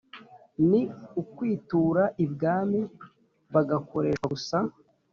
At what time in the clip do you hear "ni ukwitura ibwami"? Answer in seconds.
0.69-2.81